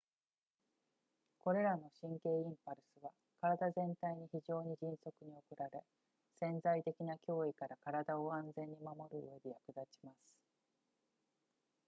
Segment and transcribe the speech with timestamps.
[1.37, 5.83] これらの神経インパルスは体全体に非常に迅速に送られ
[6.39, 10.17] 潜在的な脅威から体を安全に守るうえで役立ちます